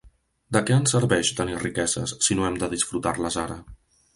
De 0.55 0.61
què 0.69 0.73
ens 0.77 0.93
serveix 0.95 1.29
tenir 1.41 1.59
riqueses, 1.65 2.15
si 2.29 2.39
no 2.41 2.49
hem 2.49 2.59
de 2.65 2.71
disfrutar-les 2.73 3.39
ara? 3.47 3.63